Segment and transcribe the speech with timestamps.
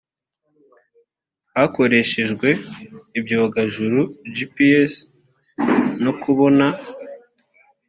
[1.55, 2.49] hakoreshejwe
[3.19, 3.99] ibyogajuru
[4.35, 4.91] gps
[6.03, 6.65] no kubona